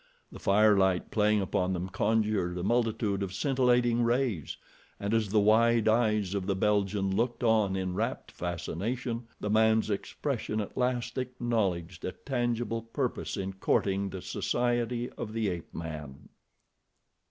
[0.31, 4.57] The firelight playing upon them conjured a multitude of scintillating rays,
[4.99, 9.91] and as the wide eyes of the Belgian looked on in rapt fascination, the man's
[9.91, 16.29] expression at last acknowledged a tangible purpose in courting the society of the ape man.